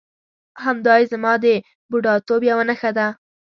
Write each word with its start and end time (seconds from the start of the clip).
همدایې 0.65 1.09
زما 1.11 1.33
د 1.43 1.45
بوډاتوب 1.89 2.41
یوه 2.49 2.63
نښه 2.69 2.91
ده. 2.97 3.07